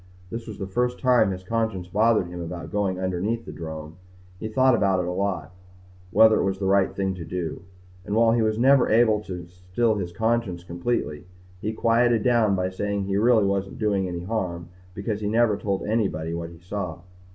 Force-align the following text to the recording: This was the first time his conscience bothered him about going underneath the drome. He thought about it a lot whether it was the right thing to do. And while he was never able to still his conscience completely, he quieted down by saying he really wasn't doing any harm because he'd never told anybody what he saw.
This 0.31 0.47
was 0.47 0.57
the 0.57 0.65
first 0.65 0.97
time 0.97 1.29
his 1.29 1.43
conscience 1.43 1.87
bothered 1.87 2.25
him 2.25 2.41
about 2.41 2.71
going 2.71 2.99
underneath 2.99 3.45
the 3.45 3.51
drome. 3.51 3.97
He 4.39 4.47
thought 4.47 4.73
about 4.73 4.99
it 4.99 5.05
a 5.05 5.11
lot 5.11 5.51
whether 6.09 6.39
it 6.39 6.43
was 6.43 6.57
the 6.57 6.65
right 6.65 6.91
thing 6.91 7.13
to 7.13 7.23
do. 7.23 7.61
And 8.03 8.15
while 8.15 8.31
he 8.31 8.41
was 8.41 8.57
never 8.57 8.89
able 8.89 9.19
to 9.25 9.45
still 9.45 9.93
his 9.93 10.11
conscience 10.11 10.63
completely, 10.63 11.25
he 11.61 11.71
quieted 11.71 12.23
down 12.23 12.55
by 12.55 12.71
saying 12.71 13.03
he 13.03 13.17
really 13.17 13.45
wasn't 13.45 13.77
doing 13.77 14.07
any 14.07 14.23
harm 14.23 14.69
because 14.95 15.21
he'd 15.21 15.27
never 15.29 15.55
told 15.55 15.85
anybody 15.85 16.33
what 16.33 16.49
he 16.49 16.57
saw. 16.57 17.01